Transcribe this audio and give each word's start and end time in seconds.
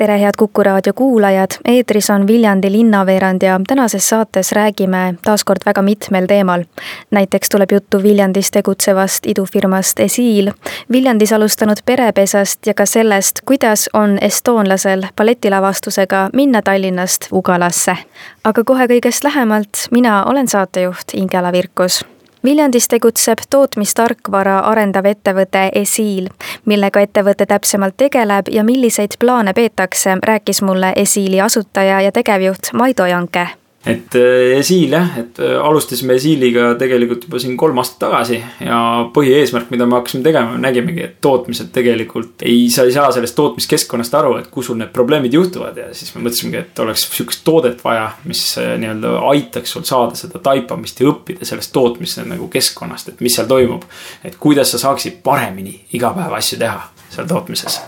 tere, 0.00 0.20
head 0.20 0.32
Kuku 0.38 0.62
raadio 0.62 0.92
kuulajad, 0.92 1.50
eetris 1.64 2.10
on 2.10 2.26
Viljandi 2.26 2.72
linnaveerand 2.72 3.42
ja 3.42 3.60
tänases 3.66 4.08
saates 4.08 4.52
räägime 4.52 5.14
taas 5.22 5.44
kord 5.44 5.60
väga 5.66 5.82
mitmel 5.82 6.26
teemal. 6.26 6.64
näiteks 7.10 7.48
tuleb 7.48 7.72
juttu 7.72 8.02
Viljandis 8.02 8.50
tegutsevast 8.50 9.26
idufirmast 9.26 10.00
Esiil, 10.00 10.50
Viljandis 10.92 11.32
alustanud 11.32 11.76
perepesast 11.86 12.66
ja 12.66 12.74
ka 12.74 12.86
sellest, 12.86 13.40
kuidas 13.44 13.90
on 13.92 14.18
estoonlasel 14.20 15.02
balletilavastusega 15.16 16.30
minna 16.32 16.62
Tallinnast 16.62 17.28
Ugalasse. 17.32 17.96
aga 18.44 18.64
kohe 18.64 18.86
kõigest 18.86 19.24
lähemalt, 19.24 19.84
mina 19.90 20.24
olen 20.24 20.48
saatejuht 20.48 21.14
Ingela 21.14 21.52
Virkus 21.52 22.04
Viljandis 22.44 22.88
tegutseb 22.88 23.42
tootmistarkvara 23.50 24.58
arendav 24.58 25.04
ettevõte 25.04 25.68
Esiil. 25.74 26.28
millega 26.64 27.00
ettevõte 27.00 27.46
täpsemalt 27.46 27.96
tegeleb 27.96 28.48
ja 28.48 28.64
milliseid 28.64 29.18
plaane 29.18 29.52
peetakse, 29.52 30.16
rääkis 30.22 30.62
mulle 30.62 30.92
Esiili 30.96 31.40
asutaja 31.40 32.00
ja 32.00 32.12
tegevjuht 32.12 32.72
Maido 32.72 33.06
Janke 33.06 33.59
et 33.86 34.14
äh, 34.14 34.58
Esiil 34.58 34.92
jah, 34.92 35.14
et 35.16 35.38
äh, 35.40 35.54
alustasime 35.56 36.12
Esiiliga 36.18 36.74
tegelikult 36.78 37.22
juba 37.24 37.38
siin 37.40 37.56
kolm 37.60 37.78
aastat 37.80 38.02
tagasi 38.02 38.36
ja 38.60 38.80
põhieesmärk, 39.14 39.70
mida 39.72 39.86
me 39.88 39.96
hakkasime 39.96 40.24
tegema, 40.26 40.58
nägimegi, 40.60 41.00
et 41.06 41.14
tootmised 41.24 41.70
tegelikult 41.72 42.44
ei, 42.44 42.66
sa 42.72 42.84
ei 42.84 42.92
saa 42.92 43.08
sellest 43.16 43.38
tootmiskeskkonnast 43.38 44.16
aru, 44.20 44.34
et 44.42 44.50
kus 44.52 44.68
sul 44.68 44.76
need 44.80 44.92
probleemid 44.92 45.32
juhtuvad 45.32 45.80
ja 45.80 45.88
siis 45.96 46.12
me 46.12 46.26
mõtlesimegi, 46.26 46.60
et 46.60 46.82
oleks 46.84 47.06
sihukest 47.08 47.44
toodet 47.46 47.80
vaja, 47.84 48.10
mis 48.28 48.42
äh, 48.60 48.74
nii-öelda 48.82 49.14
aitaks 49.30 49.72
sul 49.76 49.86
saada 49.88 50.18
seda 50.18 50.42
taipamist 50.44 51.00
ja 51.00 51.08
õppida 51.14 51.48
sellest 51.48 51.72
tootmise 51.72 52.26
nagu 52.28 52.50
keskkonnast, 52.52 53.14
et 53.14 53.24
mis 53.24 53.38
seal 53.38 53.48
toimub. 53.48 53.88
et 54.24 54.36
kuidas 54.36 54.74
sa 54.74 54.82
saaksid 54.82 55.22
paremini 55.24 55.78
iga 55.96 56.12
päev 56.12 56.36
asju 56.36 56.60
teha 56.60 56.84
seal 57.08 57.32
tootmises. 57.32 57.80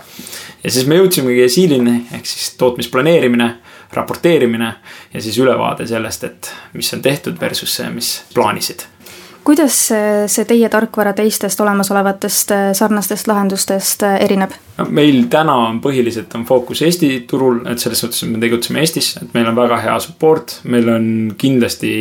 ja 0.63 0.71
siis 0.73 0.89
me 0.89 0.97
jõudsimegi 0.97 1.45
Esiilini 1.45 1.99
ehk 2.17 2.25
siis 2.25 2.55
tootmisplaneerimine 2.57 3.51
raporteerimine 3.95 4.73
ja 5.13 5.21
siis 5.21 5.37
ülevaade 5.37 5.87
sellest, 5.87 6.23
et 6.23 6.53
mis 6.73 6.93
on 6.93 7.01
tehtud 7.01 7.39
versus 7.39 7.75
see, 7.75 7.89
mis 7.89 8.15
plaanisid 8.33 8.87
kuidas 9.43 9.77
see 10.27 10.45
teie 10.47 10.69
tarkvara 10.69 11.13
teistest 11.13 11.59
olemasolevatest 11.59 12.51
äh, 12.51 12.69
sarnastest 12.73 13.27
lahendustest 13.27 14.03
äh, 14.03 14.15
erineb? 14.23 14.51
No 14.77 14.85
meil 14.89 15.25
täna 15.31 15.55
on 15.67 15.79
põhiliselt 15.83 16.33
on 16.37 16.45
fookus 16.47 16.81
Eesti 16.85 17.09
turul, 17.29 17.61
et 17.69 17.81
selles 17.81 18.01
suhtes, 18.03 18.23
et 18.25 18.31
me 18.31 18.41
tegutseme 18.41 18.81
Eestis, 18.81 19.13
et 19.21 19.33
meil 19.35 19.47
on 19.49 19.57
väga 19.57 19.79
hea 19.83 19.95
support, 20.03 20.57
meil 20.69 20.89
on 20.89 21.07
kindlasti 21.39 21.93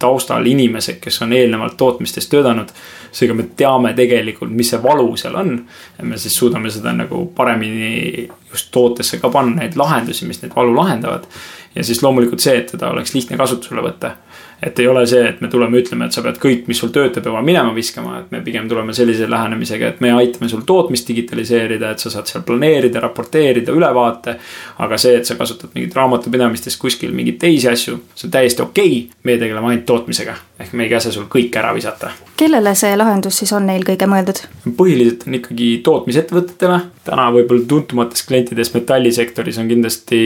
taustal 0.00 0.46
inimesed, 0.46 1.00
kes 1.02 1.22
on 1.26 1.34
eelnevalt 1.36 1.76
tootmistes 1.80 2.30
töötanud. 2.30 2.72
seega 3.12 3.34
me 3.34 3.42
teame 3.58 3.90
tegelikult, 3.98 4.52
mis 4.54 4.68
see 4.70 4.82
valu 4.82 5.16
seal 5.18 5.34
on. 5.34 5.56
ja 5.98 6.04
me 6.04 6.18
siis 6.18 6.36
suudame 6.36 6.70
seda 6.70 6.92
nagu 6.92 7.26
paremini 7.36 8.28
just 8.50 8.70
tootesse 8.70 9.18
ka 9.18 9.28
panna 9.30 9.62
neid 9.62 9.76
lahendusi, 9.76 10.26
mis 10.26 10.42
neid 10.42 10.54
valu 10.56 10.76
lahendavad. 10.76 11.26
ja 11.74 11.84
siis 11.84 12.02
loomulikult 12.02 12.40
see, 12.40 12.56
et 12.58 12.70
teda 12.70 12.90
oleks 12.90 13.14
lihtne 13.14 13.36
kasutusele 13.36 13.82
võtta 13.82 14.14
et 14.62 14.78
ei 14.78 14.88
ole 14.88 15.06
see, 15.08 15.22
et 15.28 15.40
me 15.40 15.48
tuleme, 15.48 15.80
ütleme, 15.80 16.06
et 16.06 16.14
sa 16.14 16.22
pead 16.24 16.38
kõik, 16.40 16.66
mis 16.68 16.80
sul 16.80 16.92
töötab, 16.92 17.24
juba 17.26 17.40
minema 17.44 17.72
viskama, 17.76 18.18
et 18.20 18.32
me 18.34 18.42
pigem 18.44 18.68
tuleme 18.68 18.92
sellise 18.96 19.28
lähenemisega, 19.30 19.94
et 19.94 20.02
me 20.04 20.12
aitame 20.12 20.50
sul 20.52 20.66
tootmist 20.68 21.08
digitaliseerida, 21.08 21.94
et 21.94 22.04
sa 22.04 22.12
saad 22.12 22.19
seal 22.28 22.42
planeerida, 22.46 23.00
raporteerida, 23.00 23.72
ülevaate. 23.72 24.36
aga 24.78 24.98
see, 24.98 25.16
et 25.20 25.28
sa 25.28 25.36
kasutad 25.38 25.72
mingit 25.74 25.94
raamatupidamistes 25.96 26.76
kuskil 26.80 27.14
mingeid 27.16 27.38
teisi 27.40 27.68
asju, 27.70 28.00
see 28.14 28.28
on 28.28 28.34
täiesti 28.34 28.62
okei 28.62 28.90
okay.. 28.98 29.20
meie 29.24 29.38
tegeleme 29.38 29.72
ainult 29.72 29.86
tootmisega, 29.88 30.34
ehk 30.60 30.74
me 30.74 30.86
ei 30.86 30.92
käsi 30.92 31.12
sul 31.14 31.28
kõik 31.32 31.56
ära 31.60 31.72
visata. 31.76 32.12
kellele 32.40 32.74
see 32.78 32.96
lahendus 32.96 33.40
siis 33.42 33.52
on 33.56 33.70
eelkõige 33.72 34.08
mõeldud? 34.10 34.42
põhiliselt 34.76 35.26
on 35.28 35.38
ikkagi 35.40 35.70
tootmisettevõtetele, 35.86 36.82
täna 37.08 37.30
võib-olla 37.36 37.66
tuntumatest 37.68 38.28
klientidest 38.28 38.76
metallisektoris 38.76 39.58
on 39.62 39.70
kindlasti 39.70 40.20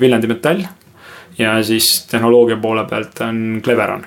Viljandi 0.00 0.30
Metall 0.30 0.68
ja 1.38 1.58
siis 1.64 2.06
tehnoloogia 2.10 2.56
poole 2.60 2.84
pealt 2.90 3.20
on 3.26 3.60
Cleveron 3.64 4.06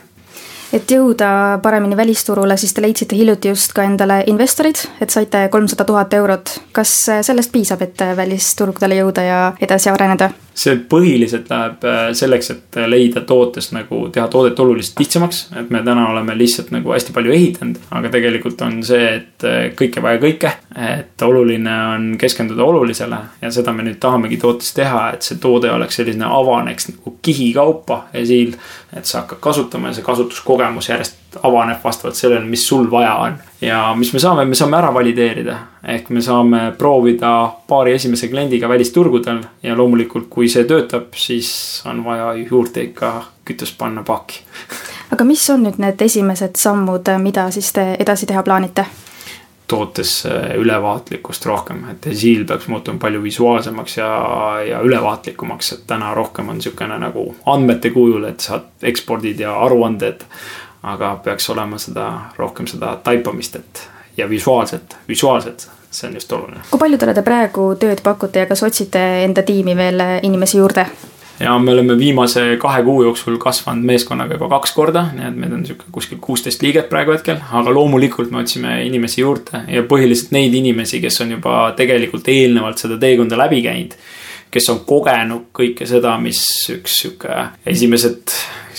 et 0.74 0.92
jõuda 0.92 1.60
paremini 1.64 1.98
välisturule, 1.98 2.58
siis 2.58 2.74
te 2.74 2.82
leidsite 2.82 3.16
hiljuti 3.16 3.52
just 3.52 3.74
ka 3.76 3.84
endale 3.84 4.22
investorid, 4.32 4.86
et 5.02 5.10
saite 5.10 5.48
kolmsada 5.52 5.86
tuhat 5.86 6.14
eurot. 6.14 6.58
kas 6.72 6.94
sellest 7.22 7.52
piisab, 7.52 7.82
et 7.82 8.06
välisturgudele 8.18 9.02
jõuda 9.02 9.26
ja 9.28 9.42
edasi 9.62 9.90
areneda? 9.90 10.32
see 10.62 10.76
põhiliselt 10.92 11.48
läheb 11.50 11.86
äh, 11.88 12.00
selleks, 12.18 12.50
et 12.52 12.80
leida 12.92 13.24
tootest 13.28 13.72
nagu, 13.76 14.02
teha 14.14 14.28
toodet 14.32 14.60
oluliselt 14.60 15.00
lihtsamaks. 15.00 15.46
et 15.60 15.70
me 15.72 15.82
täna 15.86 16.10
oleme 16.12 16.36
lihtsalt 16.38 16.74
nagu 16.76 16.92
hästi 16.92 17.16
palju 17.16 17.32
ehitanud, 17.32 17.80
aga 17.98 18.12
tegelikult 18.12 18.62
on 18.68 18.82
see, 18.86 19.06
et 19.16 19.48
äh, 19.48 19.70
kõike 19.78 20.04
vaja 20.04 20.20
kõike. 20.22 20.52
et 20.96 21.24
oluline 21.28 21.76
on 21.96 22.06
keskenduda 22.20 22.64
olulisele 22.64 23.18
ja 23.42 23.52
seda 23.52 23.74
me 23.74 23.86
nüüd 23.88 24.00
tahamegi 24.04 24.38
tootes 24.42 24.74
teha, 24.76 25.12
et 25.16 25.28
see 25.28 25.40
toode 25.42 25.72
oleks 25.72 26.00
selline, 26.00 26.28
avaneks 26.28 26.92
nagu 26.92 27.16
kihikaupa 27.22 28.06
esiil. 28.14 28.56
Et 28.98 29.06
sa 29.06 29.22
hakkad 29.22 29.40
kasutama 29.40 29.88
ja 29.88 29.94
see 29.98 30.04
kasutuskogemus 30.04 30.90
järjest 30.90 31.38
avaneb 31.44 31.80
vastavalt 31.84 32.16
sellele, 32.16 32.46
mis 32.46 32.68
sul 32.68 32.90
vaja 32.92 33.16
on. 33.16 33.38
ja 33.62 33.94
mis 33.96 34.14
me 34.14 34.20
saame, 34.20 34.46
me 34.46 34.56
saame 34.56 34.78
ära 34.78 34.94
valideerida, 34.94 35.58
ehk 35.96 36.10
me 36.10 36.22
saame 36.22 36.64
proovida 36.78 37.34
paari 37.68 37.96
esimese 37.96 38.28
kliendiga 38.28 38.70
välisturgudel 38.70 39.44
ja 39.64 39.78
loomulikult, 39.78 40.28
kui 40.30 40.50
see 40.50 40.64
töötab, 40.68 41.14
siis 41.16 41.52
on 41.86 42.04
vaja 42.06 42.34
juurde 42.34 42.84
ikka 42.92 43.14
kütust 43.46 43.78
panna 43.78 44.04
paaki 44.04 44.44
aga 45.12 45.28
mis 45.28 45.44
on 45.50 45.64
nüüd 45.66 45.80
need 45.82 46.02
esimesed 46.02 46.60
sammud, 46.60 47.08
mida 47.24 47.50
siis 47.52 47.72
te 47.76 47.94
edasi 48.00 48.28
teha 48.30 48.44
plaanite? 48.44 48.86
Tootes 49.72 50.16
ülevaatlikkust 50.60 51.46
rohkem, 51.48 51.86
et 51.94 52.10
siil 52.18 52.44
peaks 52.48 52.68
muutuma 52.72 53.00
palju 53.00 53.24
visuaalsemaks 53.24 53.98
ja, 53.98 54.10
ja 54.68 54.82
ülevaatlikumaks, 54.84 55.72
et 55.78 55.86
täna 55.88 56.12
rohkem 56.18 56.52
on 56.52 56.60
niisugune 56.60 57.00
nagu 57.00 57.30
andmete 57.50 57.94
kujul, 57.96 58.28
et 58.28 58.44
saad 58.44 58.68
ekspordid 58.92 59.40
ja 59.42 59.56
aruanded 59.64 60.28
aga 60.84 61.16
peaks 61.24 61.50
olema 61.50 61.78
seda 61.78 62.12
rohkem 62.38 62.68
seda 62.68 62.96
taipamist, 63.04 63.56
et 63.56 63.90
ja 64.18 64.30
visuaalset, 64.30 64.98
visuaalset, 65.08 65.70
see 65.92 66.10
on 66.10 66.14
just 66.14 66.32
oluline. 66.32 66.62
kui 66.72 66.80
paljudele 66.80 67.14
te 67.14 67.22
praegu 67.22 67.72
tööd 67.80 68.02
pakute 68.04 68.44
ja 68.44 68.50
kas 68.50 68.64
otsite 68.64 69.02
enda 69.26 69.44
tiimi 69.44 69.76
veel 69.78 70.02
inimesi 70.24 70.58
juurde? 70.58 70.86
Ja 71.42 71.60
me 71.60 71.72
oleme 71.72 71.98
viimase 71.98 72.58
kahe 72.60 72.84
kuu 72.84 73.04
jooksul 73.04 73.38
kasvanud 73.42 73.86
meeskonnaga 73.86 74.38
juba 74.38 74.50
kaks 74.56 74.74
korda, 74.78 75.06
nii 75.16 75.28
et 75.28 75.38
meid 75.44 75.54
on 75.56 75.66
sihuke 75.66 75.90
kuskil 75.92 76.20
kuusteist 76.22 76.62
liiget 76.62 76.90
praegu 76.90 77.16
hetkel, 77.16 77.42
aga 77.52 77.74
loomulikult 77.74 78.32
me 78.32 78.42
otsime 78.44 78.78
inimesi 78.86 79.24
juurde 79.24 79.64
ja 79.72 79.84
põhiliselt 79.90 80.36
neid 80.36 80.56
inimesi, 80.58 81.02
kes 81.02 81.22
on 81.26 81.36
juba 81.38 81.56
tegelikult 81.78 82.30
eelnevalt 82.32 82.84
seda 82.84 83.00
teekonda 83.02 83.40
läbi 83.40 83.64
käinud. 83.66 83.98
kes 84.52 84.66
on 84.70 84.82
kogenud 84.86 85.46
kõike 85.56 85.86
seda, 85.88 86.18
mis 86.20 86.42
üks 86.74 86.98
sihuke 87.02 87.46
esimesed 87.66 88.36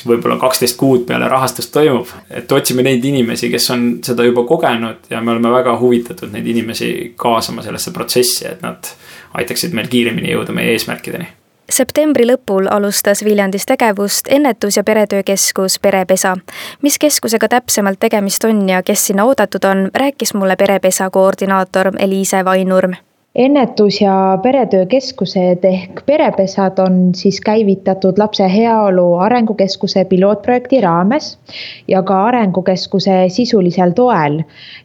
võib-olla 0.07 0.37
kaksteist 0.41 0.77
kuud 0.77 1.07
peale 1.09 1.29
rahastust 1.29 1.73
toimub. 1.73 2.09
et 2.31 2.53
otsime 2.53 2.83
neid 2.83 3.05
inimesi, 3.05 3.51
kes 3.51 3.71
on 3.71 3.87
seda 4.05 4.25
juba 4.25 4.45
kogenud 4.45 5.11
ja 5.11 5.21
me 5.21 5.33
oleme 5.33 5.51
väga 5.51 5.79
huvitatud 5.79 6.33
neid 6.33 6.47
inimesi 6.47 7.15
kaasama 7.17 7.63
sellesse 7.63 7.91
protsessi, 7.91 8.47
et 8.47 8.63
nad 8.63 8.95
aitaksid 9.35 9.73
meil 9.73 9.89
kiiremini 9.89 10.35
jõuda 10.35 10.53
meie 10.53 10.75
eesmärkideni 10.77 11.42
septembri 11.73 12.27
lõpul 12.29 12.67
alustas 12.71 13.25
Viljandis 13.25 13.65
tegevust 13.67 14.29
ennetus- 14.29 14.77
ja 14.77 14.85
peretöökeskus 14.85 15.79
Perepesa. 15.79 16.37
mis 16.83 16.99
keskusega 16.99 17.49
täpsemalt 17.49 18.01
tegemist 18.01 18.45
on 18.45 18.69
ja 18.69 18.83
kes 18.83 19.07
sinna 19.07 19.25
oodatud 19.25 19.65
on, 19.65 19.91
rääkis 19.95 20.35
mulle 20.35 20.57
Perepesa 20.57 21.11
koordinaator 21.11 21.93
Eliise 21.99 22.45
Vainurm 22.45 22.93
ennetus- 23.35 24.01
ja 24.01 24.39
peretöökeskused 24.43 25.65
ehk 25.65 26.03
perepesad 26.07 26.79
on 26.79 27.15
siis 27.15 27.41
käivitatud 27.41 28.19
Lapse 28.19 28.49
Heaolu 28.55 29.15
Arengukeskuse 29.15 30.05
pilootprojekti 30.05 30.81
raames 30.81 31.39
ja 31.89 32.03
ka 32.03 32.25
Arengukeskuse 32.25 33.25
sisulisel 33.29 33.91
toel 33.91 34.43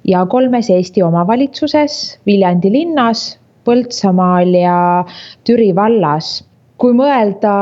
ja 0.08 0.26
kolmes 0.26 0.70
Eesti 0.70 1.04
omavalitsuses, 1.04 2.20
Viljandi 2.26 2.72
linnas, 2.72 3.40
Põltsamaal 3.66 4.54
ja 4.56 5.06
Türi 5.44 5.76
vallas 5.76 6.47
kui 6.78 6.94
mõelda 6.94 7.54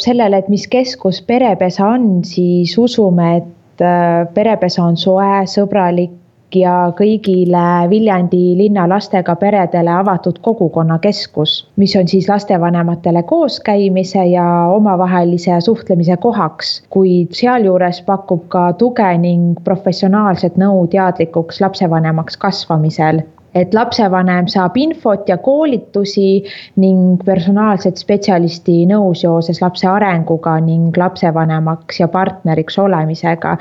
sellele, 0.00 0.42
et 0.42 0.48
mis 0.50 0.66
keskus 0.70 1.20
perepesa 1.22 1.86
on, 1.94 2.24
siis 2.26 2.74
usume, 2.78 3.36
et 3.42 3.84
äh, 3.84 4.24
perepesa 4.34 4.82
on 4.84 4.96
soe, 4.98 5.44
sõbralik, 5.50 6.16
ja 6.54 6.92
kõigile 6.96 7.88
Viljandi 7.90 8.54
linna 8.56 8.86
lastega 8.88 9.34
peredele 9.36 9.92
avatud 9.92 10.38
kogukonnakeskus, 10.44 11.68
mis 11.76 11.94
on 11.96 12.08
siis 12.08 12.28
lastevanematele 12.28 13.22
kooskäimise 13.28 14.24
ja 14.32 14.46
omavahelise 14.72 15.60
suhtlemise 15.60 16.16
kohaks, 16.16 16.82
kuid 16.90 17.36
sealjuures 17.36 18.00
pakub 18.06 18.46
ka 18.48 18.72
tuge 18.80 19.10
ning 19.20 19.60
professionaalset 19.64 20.56
nõu 20.56 20.86
teadlikuks 20.92 21.60
lapsevanemaks 21.60 22.36
kasvamisel 22.36 23.22
et 23.56 23.74
lapsevanem 23.74 24.48
saab 24.50 24.76
infot 24.80 25.28
ja 25.28 25.38
koolitusi 25.40 26.42
ning 26.80 27.22
personaalset 27.24 28.00
spetsialisti 28.00 28.82
nõu 28.90 29.14
seoses 29.16 29.62
lapse 29.62 29.88
arenguga 29.88 30.58
ning 30.64 30.96
lapsevanemaks 30.96 32.00
ja 32.02 32.08
partneriks 32.12 32.78
olemisega. 32.78 33.56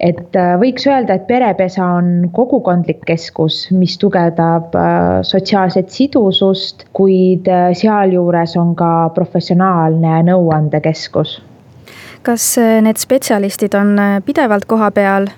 et 0.00 0.36
äh, 0.36 0.54
võiks 0.56 0.86
öelda, 0.88 1.18
et 1.18 1.26
perepesa 1.28 1.84
on 1.98 2.30
kogukondlik 2.32 3.02
keskus, 3.06 3.66
mis 3.70 3.98
tugevdab 4.00 4.74
äh, 4.74 5.20
sotsiaalset 5.22 5.90
sidusust, 5.92 6.86
kuid 6.96 7.48
äh, 7.48 7.74
sealjuures 7.76 8.56
on 8.56 8.74
ka 8.74 9.10
professionaalne 9.14 10.22
nõuandekeskus 10.30 11.40
kas 12.22 12.44
need 12.84 13.00
spetsialistid 13.00 13.72
on 13.74 13.94
pidevalt 14.24 14.66
kohapeal 14.68 15.30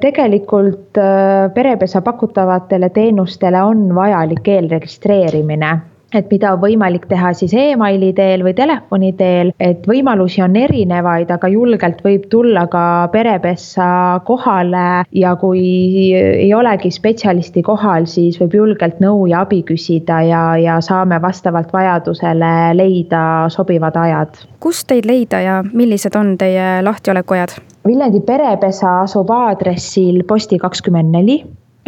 tegelikult 0.00 0.96
äh, 1.00 1.50
perepesa 1.54 2.00
pakutavatele 2.00 2.88
teenustele 2.94 3.62
on 3.62 3.90
vajalik 3.94 4.48
eelregistreerimine 4.48 5.74
et 6.14 6.30
mida 6.30 6.52
on 6.54 6.60
võimalik 6.62 7.06
teha 7.10 7.32
siis 7.36 7.52
emaili 7.56 8.12
teel 8.16 8.44
või 8.46 8.54
telefoni 8.56 9.12
teel, 9.18 9.52
et 9.60 9.86
võimalusi 9.88 10.42
on 10.44 10.56
erinevaid, 10.56 11.30
aga 11.34 11.50
julgelt 11.50 12.02
võib 12.04 12.28
tulla 12.32 12.66
ka 12.72 12.84
perepessa 13.12 13.88
kohale 14.26 15.04
ja 15.16 15.34
kui 15.40 15.66
ei 16.16 16.50
olegi 16.54 16.90
spetsialisti 16.94 17.64
kohal, 17.66 18.06
siis 18.10 18.38
võib 18.40 18.58
julgelt 18.60 19.00
nõu 19.02 19.26
ja 19.30 19.42
abi 19.46 19.62
küsida 19.66 20.22
ja, 20.26 20.42
ja 20.60 20.80
saame 20.84 21.20
vastavalt 21.22 21.72
vajadusele 21.74 22.52
leida 22.78 23.22
sobivad 23.52 23.96
ajad. 24.00 24.44
kust 24.60 24.86
teid 24.88 25.06
leida 25.06 25.40
ja 25.42 25.62
millised 25.72 26.16
on 26.16 26.36
teie 26.38 26.82
lahtiolekuajad? 26.86 27.58
Viljandi 27.86 28.20
perepesa 28.26 29.00
asub 29.04 29.30
aadressil 29.30 30.24
Posti 30.26 30.58
kakskümmend 30.58 31.14
neli 31.14 31.36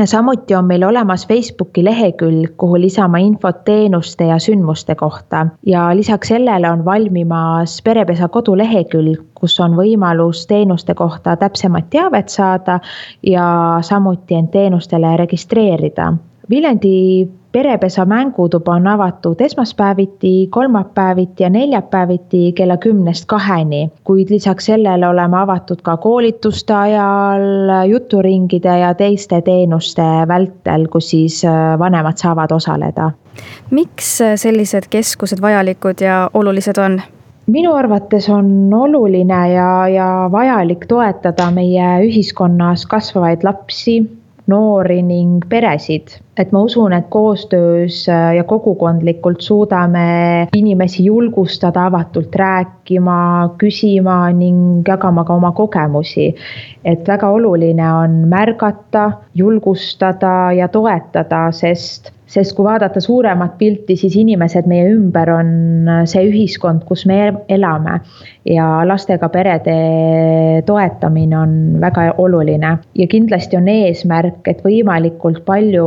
samuti 0.07 0.55
on 0.55 0.65
meil 0.65 0.83
olemas 0.83 1.27
Facebooki 1.27 1.85
lehekülg, 1.85 2.53
kuhu 2.57 2.81
lisame 2.81 3.21
infot 3.23 3.65
teenuste 3.65 4.25
ja 4.25 4.39
sündmuste 4.39 4.95
kohta 4.95 5.47
ja 5.67 5.89
lisaks 5.97 6.29
sellele 6.29 6.71
on 6.71 6.85
valmimas 6.85 7.81
perepesa 7.83 8.29
kodulehekülg, 8.29 9.25
kus 9.35 9.59
on 9.61 9.75
võimalus 9.77 10.47
teenuste 10.47 10.95
kohta 10.95 11.37
täpsemat 11.37 11.91
teavet 11.91 12.29
saada 12.29 12.79
ja 13.23 13.79
samuti 13.83 14.35
end 14.35 14.53
teenustele 14.55 15.17
registreerida. 15.17 16.13
Viljandi 16.51 17.29
perepesa 17.53 18.05
mängutuba 18.05 18.73
on 18.73 18.87
avatud 18.87 19.41
esmaspäeviti, 19.41 20.47
kolmapäeviti 20.51 21.43
ja 21.43 21.51
neljapäeviti 21.51 22.53
kella 22.53 22.77
kümnest 22.77 23.25
kaheni, 23.27 23.91
kuid 24.05 24.31
lisaks 24.31 24.67
sellele 24.67 25.09
oleme 25.09 25.41
avatud 25.41 25.83
ka 25.83 25.97
koolituste 25.97 26.75
ajal, 26.75 27.43
juturingide 27.89 28.79
ja 28.79 28.95
teiste 28.95 29.41
teenuste 29.43 30.03
vältel, 30.29 30.89
kus 30.89 31.11
siis 31.11 31.45
äh, 31.45 31.79
vanemad 31.79 32.17
saavad 32.17 32.51
osaleda. 32.53 33.11
miks 33.71 34.19
sellised 34.35 34.89
keskused 34.91 35.41
vajalikud 35.41 36.01
ja 36.01 36.31
olulised 36.35 36.79
on? 36.79 37.01
minu 37.47 37.75
arvates 37.75 38.29
on 38.29 38.75
oluline 38.75 39.53
ja, 39.53 39.89
ja 39.89 40.29
vajalik 40.33 40.87
toetada 40.89 41.51
meie 41.51 41.87
ühiskonnas 42.05 42.87
kasvavaid 42.87 43.45
lapsi 43.45 44.03
noori 44.49 45.03
ning 45.03 45.45
peresid. 45.49 46.19
et 46.39 46.53
ma 46.55 46.61
usun, 46.63 46.93
et 46.95 47.07
koostöös 47.11 48.05
äh, 48.09 48.35
ja 48.37 48.45
kogukondlikult 48.45 49.41
suudame 49.41 50.49
inimesi 50.55 51.05
julgustada 51.05 51.87
avatult 51.87 52.37
rääkima, 52.37 53.55
küsima 53.59 54.21
ning 54.33 54.87
jagama 54.89 55.25
ka 55.25 55.35
oma 55.35 55.53
kogemusi. 55.53 56.35
et 56.85 57.09
väga 57.09 57.31
oluline 57.31 57.93
on 57.93 58.23
märgata, 58.29 59.11
julgustada 59.35 60.53
ja 60.53 60.69
toetada, 60.69 61.51
sest 61.53 62.13
sest 62.29 62.55
kui 62.57 62.67
vaadata 62.67 63.01
suuremat 63.01 63.57
pilti, 63.59 63.97
siis 63.97 64.17
inimesed 64.21 64.69
meie 64.69 64.91
ümber 64.93 65.31
on 65.33 65.51
see 66.09 66.27
ühiskond, 66.29 66.85
kus 66.89 67.07
me 67.09 67.21
elame 67.49 67.99
ja 68.49 68.67
lastega 68.89 69.31
perede 69.33 69.77
toetamine 70.69 71.39
on 71.39 71.55
väga 71.81 72.09
oluline 72.21 72.75
ja 72.99 73.07
kindlasti 73.11 73.57
on 73.57 73.69
eesmärk, 73.73 74.43
et 74.49 74.61
võimalikult 74.65 75.41
palju 75.49 75.87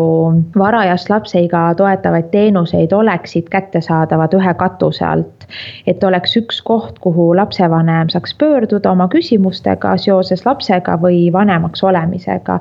varajast 0.58 1.12
lapseiga 1.14 1.64
toetavaid 1.78 2.32
teenuseid 2.34 2.94
oleksid 2.94 3.50
kättesaadavad 3.54 4.34
ühe 4.38 4.56
katuse 4.58 5.06
alt. 5.06 5.48
et 5.86 6.04
oleks 6.04 6.38
üks 6.40 6.62
koht, 6.64 7.00
kuhu 7.04 7.36
lapsevanem 7.36 8.10
saaks 8.10 8.34
pöörduda 8.40 8.92
oma 8.92 9.10
küsimustega 9.12 9.98
seoses 10.00 10.46
lapsega 10.46 10.96
või 11.02 11.30
vanemaks 11.34 11.84
olemisega. 11.84 12.60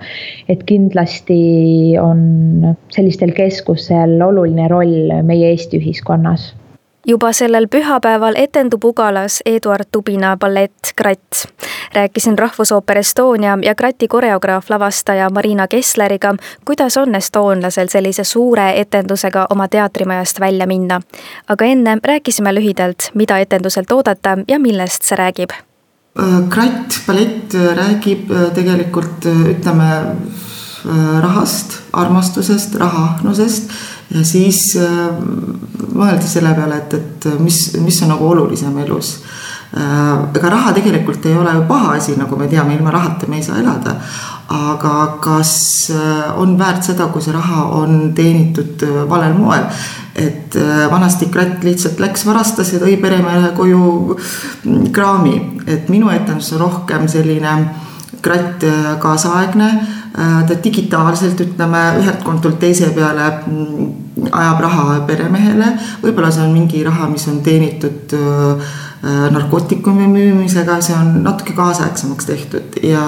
et 0.49 0.65
kindlasti 0.69 1.97
on 2.00 2.76
sellistel 2.93 3.33
keskustel 3.33 3.69
keskusel 3.70 4.22
oluline 4.22 4.69
roll 4.69 5.22
meie 5.22 5.50
Eesti 5.50 5.78
ühiskonnas 5.78 6.55
juba 7.06 7.32
sellel 7.32 7.67
pühapäeval 7.67 8.34
etendub 8.37 8.84
Ugalas 8.84 9.40
Eduard 9.46 9.88
Tubina 9.93 10.37
ballett 10.37 10.93
Kratt. 10.96 11.49
rääkisin 11.94 12.38
Rahvusooper 12.38 12.99
Estonia 12.99 13.58
ja 13.62 13.75
Krati 13.75 14.08
koreograaf, 14.08 14.70
lavastaja 14.70 15.31
Marina 15.31 15.69
Kessleriga, 15.69 16.34
kuidas 16.64 16.96
on 16.96 17.14
estoonlasel 17.14 17.88
sellise 17.88 18.25
suure 18.25 18.81
etendusega 18.81 19.46
oma 19.50 19.69
teatrimajast 19.69 20.40
välja 20.40 20.66
minna. 20.66 21.00
aga 21.49 21.64
enne 21.64 21.99
rääkisime 22.05 22.55
lühidalt, 22.55 23.11
mida 23.14 23.38
etenduselt 23.38 23.93
oodata 23.93 24.38
ja 24.49 24.58
millest 24.58 25.02
see 25.02 25.16
räägib. 25.16 25.50
Kratt 26.50 27.00
ballett 27.06 27.55
räägib 27.55 28.28
tegelikult 28.55 29.25
ütleme 29.25 29.87
Äh, 29.87 30.50
rahast, 31.21 31.79
armastusest, 31.93 32.75
rahahnusest 32.81 33.73
ja 34.15 34.25
siis 34.27 34.75
äh, 34.81 35.11
mõelda 35.94 36.27
selle 36.27 36.55
peale, 36.56 36.81
et, 36.82 36.97
et 36.99 37.29
mis, 37.43 37.61
mis 37.82 38.00
on 38.05 38.12
nagu 38.15 38.27
olulisem 38.32 38.77
elus. 38.82 39.19
Äh, 39.71 40.25
ega 40.35 40.50
raha 40.50 40.75
tegelikult 40.75 41.27
ei 41.31 41.37
ole 41.38 41.55
ju 41.59 41.65
paha 41.69 41.94
asi, 41.99 42.17
nagu 42.19 42.38
me 42.38 42.49
teame, 42.50 42.75
ilma 42.75 42.94
rahata 42.94 43.29
me 43.31 43.38
ei 43.38 43.47
saa 43.47 43.61
elada. 43.62 43.97
aga 44.50 45.19
kas 45.23 45.93
on 46.37 46.56
väärt 46.59 46.83
seda, 46.83 47.06
kui 47.06 47.23
see 47.23 47.33
raha 47.33 47.69
on 47.79 48.11
teenitud 48.15 48.83
valel 49.09 49.37
moel? 49.38 49.69
et 50.21 50.56
vanasti 50.91 51.29
kratt 51.31 51.62
lihtsalt 51.65 52.00
läks, 52.03 52.25
varastas 52.26 52.73
ja 52.75 52.81
tõi 52.83 52.97
peremehe 53.00 53.53
koju 53.56 54.17
kraami, 54.93 55.37
et 55.71 55.88
minu 55.88 56.11
etendus 56.11 56.50
on 56.56 56.61
rohkem 56.65 57.06
selline 57.09 57.55
kratt 58.21 58.67
kaasaegne 59.00 59.71
Äh, 59.71 60.00
ta 60.12 60.57
digitaalselt 60.65 61.41
ütleme 61.41 61.81
ühelt 62.01 62.25
kontolt 62.27 62.59
teise 62.62 62.90
peale 62.95 63.29
mm, 63.47 63.88
ajab 64.31 64.62
raha 64.64 64.85
peremehele, 65.07 65.73
võib-olla 66.02 66.33
see 66.35 66.45
on 66.45 66.55
mingi 66.55 66.83
raha, 66.85 67.09
mis 67.12 67.26
on 67.31 67.40
teenitud 67.47 68.14
äh, 68.19 68.76
narkootikumi 69.37 70.09
müümisega, 70.11 70.81
see 70.85 70.97
on 70.99 71.21
natuke 71.25 71.55
kaasaegsemaks 71.57 72.29
tehtud. 72.29 72.81
Ja 72.85 73.02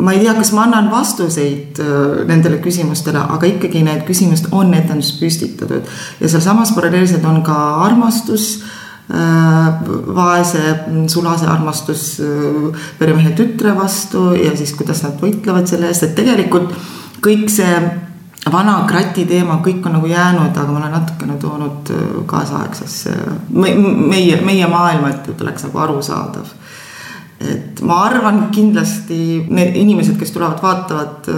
ma 0.00 0.14
ei 0.14 0.22
tea, 0.22 0.32
kas 0.38 0.54
ma 0.56 0.64
annan 0.68 0.90
vastuseid 0.92 1.82
äh, 1.82 2.26
nendele 2.30 2.62
küsimustele, 2.64 3.20
aga 3.36 3.50
ikkagi 3.50 3.82
need 3.86 4.06
küsimused 4.08 4.52
on 4.56 4.74
etenduses 4.78 5.18
püstitatud. 5.20 5.90
Ja 6.20 6.30
sealsamas 6.30 6.74
paralleelselt 6.76 7.26
on 7.28 7.42
ka 7.46 7.58
armastus 7.88 8.52
Äh, 8.60 8.79
vaese 9.10 10.60
sulase 11.08 11.46
armastus 11.46 12.20
äh, 12.20 12.82
peremehe 12.98 13.32
tütre 13.34 13.74
vastu 13.76 14.30
ja 14.38 14.54
siis 14.56 14.72
kuidas 14.78 15.02
nad 15.02 15.18
võitlevad 15.20 15.66
selle 15.66 15.90
eest, 15.90 16.06
et 16.06 16.14
tegelikult 16.14 16.70
kõik 17.24 17.48
see 17.50 17.72
vana 18.50 18.78
krati 18.88 19.26
teema, 19.28 19.58
kõik 19.64 19.84
on 19.86 19.98
nagu 19.98 20.08
jäänud, 20.08 20.54
aga 20.54 20.70
ma 20.70 20.78
olen 20.78 20.94
natukene 20.94 21.36
toonud 21.42 21.90
äh, 21.90 22.06
kaasaegsesse 22.30 23.16
meie, 23.50 24.38
meie 24.46 24.70
maailma, 24.70 25.10
et, 25.10 25.34
oleks 25.40 25.66
nagu 25.66 25.82
arusaadav. 25.86 26.54
et 27.40 27.80
ma 27.82 28.02
arvan 28.04 28.40
kindlasti 28.52 29.46
need 29.48 29.74
inimesed, 29.80 30.18
kes 30.20 30.30
tulevad, 30.30 30.62
vaatavad 30.62 31.30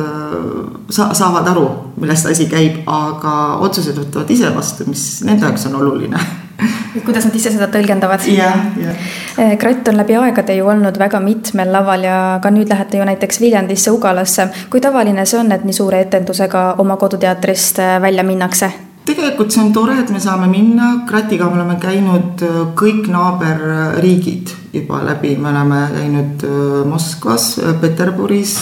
sa,, 0.90 1.12
saavad 1.14 1.48
aru, 1.54 1.66
millest 2.02 2.26
asi 2.26 2.50
käib, 2.50 2.82
aga 2.90 3.56
otsused 3.62 3.96
võtavad 3.96 4.30
ise 4.34 4.50
vastu, 4.54 4.84
mis 4.90 5.22
nende 5.24 5.46
jaoks 5.46 5.70
on 5.70 5.80
oluline 5.80 6.41
kuidas 7.06 7.26
nad 7.26 7.36
ise 7.36 7.52
seda 7.54 7.68
tõlgendavad. 7.72 8.24
Eh, 8.28 9.56
Kratt 9.58 9.88
on 9.88 9.98
läbi 10.00 10.16
aegade 10.18 10.56
ju 10.56 10.68
olnud 10.68 10.98
väga 11.00 11.20
mitmel 11.24 11.72
laval 11.72 12.06
ja 12.06 12.20
ka 12.42 12.52
nüüd 12.54 12.70
lähete 12.70 13.00
ju 13.00 13.08
näiteks 13.08 13.40
Viljandisse 13.40 13.90
Ugalasse. 13.90 14.48
kui 14.70 14.80
tavaline 14.80 15.26
see 15.26 15.40
on, 15.40 15.52
et 15.52 15.64
nii 15.64 15.76
suure 15.76 16.00
etendusega 16.06 16.74
oma 16.78 16.96
koduteatrist 16.96 17.78
eh, 17.78 18.00
välja 18.02 18.24
minnakse? 18.24 18.72
tegelikult 19.04 19.50
see 19.50 19.62
on 19.64 19.72
tore, 19.74 19.96
et 19.98 20.10
me 20.14 20.20
saame 20.22 20.46
minna, 20.46 21.02
Kratiga 21.08 21.48
me 21.50 21.58
oleme 21.58 21.74
käinud 21.82 22.42
äh, 22.46 22.58
kõik 22.78 23.08
naaberriigid 23.10 24.52
juba 24.72 25.02
läbi, 25.04 25.34
me 25.36 25.50
oleme 25.50 25.80
käinud 25.92 26.44
Moskvas, 26.88 27.58
Peterburis, 27.80 28.54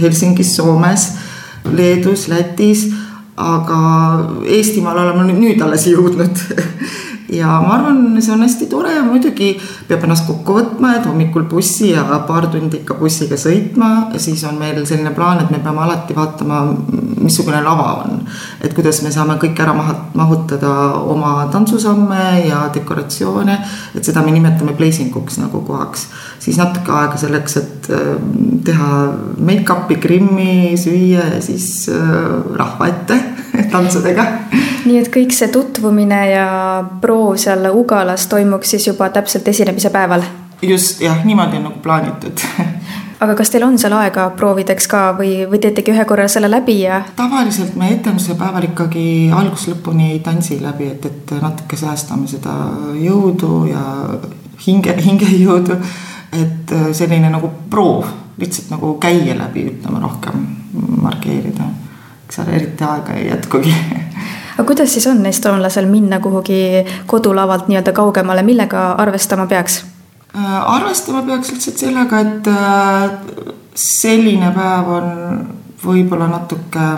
Helsingis, 0.00 0.56
Soomes, 0.56 1.04
Leedus, 1.70 2.26
Lätis, 2.28 2.88
aga 3.36 3.80
Eestimaal 4.48 5.02
oleme 5.02 5.34
nüüd 5.36 5.60
alles 5.60 5.86
jõudnud 5.90 6.40
ja 7.32 7.60
ma 7.60 7.74
arvan, 7.74 8.22
see 8.22 8.32
on 8.34 8.44
hästi 8.44 8.68
tore 8.70 8.94
muidugi 9.02 9.54
peab 9.88 10.04
ennast 10.06 10.26
kokku 10.28 10.58
võtma, 10.60 10.92
et 10.98 11.06
hommikul 11.08 11.46
bussi 11.50 11.90
ja 11.90 12.04
paar 12.28 12.46
tundi 12.52 12.80
ikka 12.82 12.94
bussiga 13.00 13.38
sõitma 13.40 13.90
siis 14.22 14.44
on 14.46 14.58
meil 14.60 14.78
selline 14.86 15.10
plaan, 15.16 15.40
et 15.42 15.50
me 15.50 15.58
peame 15.62 15.82
alati 15.82 16.14
vaatama, 16.16 16.62
missugune 17.20 17.60
lava 17.64 17.88
on. 18.04 18.20
et 18.62 18.74
kuidas 18.74 19.02
me 19.02 19.10
saame 19.14 19.38
kõik 19.42 19.58
ära 19.62 19.74
maha, 19.76 19.96
mahutada 20.14 20.72
oma 21.02 21.48
tantsusamme 21.52 22.46
ja 22.46 22.66
dekoratsioone, 22.74 23.58
et 23.94 24.04
seda 24.04 24.22
me 24.22 24.34
nimetame 24.34 24.76
placing 24.78 25.14
uks 25.16 25.40
nagu 25.42 25.62
kohaks. 25.66 26.08
siis 26.38 26.58
natuke 26.60 26.92
aega 26.92 27.18
selleks, 27.20 27.56
et 27.56 27.90
äh, 27.90 28.12
teha 28.66 28.92
make-up'i, 29.38 29.98
grimmi, 30.02 30.76
süüa 30.78 31.26
ja 31.34 31.42
siis 31.42 31.88
äh, 31.90 32.30
rahva 32.58 32.92
ette 32.92 33.35
tantsudega 33.72 34.26
nii 34.86 34.98
et 35.02 35.12
kõik 35.12 35.34
see 35.34 35.50
tutvumine 35.52 36.20
ja 36.30 36.48
proov 37.00 37.36
seal 37.42 37.70
Ugalas 37.72 38.28
toimuks 38.30 38.76
siis 38.76 38.86
juba 38.86 39.10
täpselt 39.14 39.48
esinemise 39.48 39.90
päeval? 39.90 40.24
just 40.62 41.00
jah, 41.04 41.24
niimoodi 41.24 41.60
on 41.60 41.68
nagu 41.70 41.82
plaanitud 41.84 42.46
aga 43.20 43.34
kas 43.34 43.50
teil 43.52 43.64
on 43.66 43.78
seal 43.80 43.94
aega 43.96 44.28
proovideks 44.36 44.88
ka 44.90 45.02
või, 45.18 45.46
või 45.48 45.60
teetegi 45.62 45.92
ühe 45.94 46.04
korra 46.08 46.28
selle 46.28 46.50
läbi 46.52 46.80
ja? 46.82 47.00
tavaliselt 47.16 47.76
me 47.78 47.90
etenduse 47.94 48.36
päeval 48.38 48.68
ikkagi 48.68 49.06
algusest 49.34 49.72
lõpuni 49.72 50.10
ei 50.14 50.20
tantsi 50.24 50.60
läbi, 50.62 50.90
et, 50.96 51.08
et 51.08 51.36
natuke 51.42 51.78
säästame 51.80 52.28
seda 52.30 52.54
jõudu 53.00 53.64
ja 53.70 53.82
hinge, 54.66 54.96
hingejõudu. 55.04 55.80
et 56.36 56.72
selline 56.96 57.30
nagu 57.32 57.50
proov, 57.70 58.08
lihtsalt 58.40 58.70
nagu 58.74 58.94
käia 59.00 59.36
läbi, 59.38 59.64
ütleme 59.70 60.00
rohkem, 60.02 60.46
markeerida. 61.02 61.68
Seal 62.30 62.48
eriti 62.52 62.84
aega 62.84 63.14
ei 63.18 63.28
jätkugi 63.28 63.74
aga 64.56 64.64
kuidas 64.66 64.92
siis 64.92 65.06
on 65.06 65.26
estoonlasel 65.26 65.86
minna 65.86 66.20
kuhugi 66.20 66.84
kodulavalt 67.06 67.68
nii-öelda 67.68 67.92
kaugemale, 67.92 68.42
millega 68.42 68.92
arvestama 68.92 69.46
peaks? 69.46 69.84
Äh, 70.36 70.70
arvestama 70.70 71.22
peaks 71.22 71.52
lihtsalt 71.52 71.78
sellega, 71.78 72.20
et 72.20 72.48
äh, 72.48 73.54
selline 73.74 74.50
päev 74.56 74.90
on 74.96 75.06
võib-olla 75.84 76.28
natuke 76.32 76.88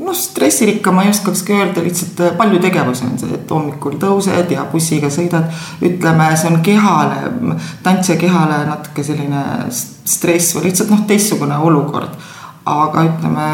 noh, 0.00 0.14
stressirikkam 0.16 0.96
ma 0.96 1.04
ei 1.04 1.12
oskakski 1.12 1.54
öelda, 1.58 1.82
lihtsalt 1.84 2.22
äh, 2.24 2.32
palju 2.38 2.62
tegevusi 2.62 3.06
on 3.06 3.18
see, 3.20 3.34
et 3.36 3.50
hommikul 3.50 3.98
tõused 4.00 4.54
ja 4.54 4.64
bussiga 4.72 5.10
sõidad. 5.10 5.50
ütleme, 5.82 6.30
see 6.38 6.50
on 6.52 6.60
kehale, 6.66 7.58
tantsija 7.82 8.18
kehale 8.22 8.64
natuke 8.70 9.04
selline 9.06 9.44
stress 9.70 10.54
või 10.54 10.68
lihtsalt 10.70 10.94
noh, 10.94 11.02
teistsugune 11.10 11.58
olukord 11.58 12.29
aga 12.84 13.04
ütleme, 13.08 13.48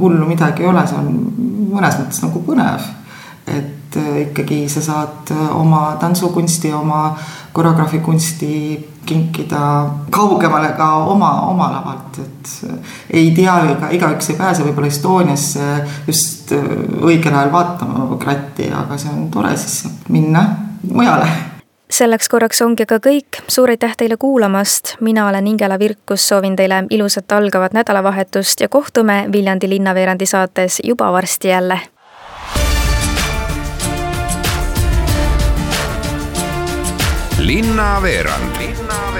hullu 0.00 0.26
midagi 0.28 0.64
ei 0.64 0.70
ole, 0.70 0.84
see 0.88 0.98
on 1.00 1.10
mõnes 1.76 1.98
mõttes 2.00 2.22
nagu 2.24 2.42
põnev. 2.46 2.92
et 3.46 3.96
äh, 3.96 4.22
ikkagi 4.24 4.64
sa 4.68 4.80
saad 4.82 5.30
äh, 5.30 5.56
oma 5.56 5.96
tantsukunsti, 6.00 6.72
oma 6.74 7.16
koreograafikunsti 7.54 8.48
kinkida 9.06 9.60
kaugemale 10.10 10.72
ka 10.76 10.88
oma, 11.06 11.30
oma 11.46 11.70
lavalt, 11.70 12.18
et 12.18 12.54
äh, 12.66 12.94
ei 13.22 13.30
tea, 13.36 13.54
ega 13.76 13.90
igaüks 13.94 14.32
ei 14.32 14.40
pääse 14.40 14.66
võib-olla 14.66 14.90
Estoniasse 14.90 15.68
just 16.08 16.50
õigel 16.52 17.34
ajal 17.34 17.52
vaatama 17.54 18.08
kratti, 18.18 18.72
aga 18.74 18.98
see 18.98 19.14
on 19.14 19.28
tore 19.30 19.54
siis 19.56 19.84
minna 20.10 20.48
mujale 20.90 21.45
selleks 21.96 22.28
korraks 22.28 22.60
ongi 22.62 22.84
ka 22.86 22.98
kõik, 23.00 23.38
suur 23.48 23.70
aitäh 23.72 23.94
teile 23.96 24.18
kuulamast, 24.20 24.96
mina 25.00 25.28
olen 25.28 25.46
Ingela 25.46 25.78
Virkus, 25.78 26.28
soovin 26.28 26.56
teile 26.56 26.82
ilusat 26.90 27.32
algavat 27.32 27.72
nädalavahetust 27.72 28.60
ja 28.60 28.68
kohtume 28.68 29.24
Viljandi 29.32 29.68
linnaveerandi 29.68 30.26
saates 30.26 30.80
juba 30.84 31.12
varsti 31.12 31.48
jälle. 31.48 31.80
linnaveerand 37.38 38.56
linnaveerand 38.58 39.15